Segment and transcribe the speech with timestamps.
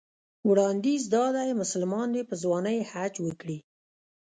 [0.49, 3.57] وړاندیز دا دی مسلمان دې په ځوانۍ حج وکړي.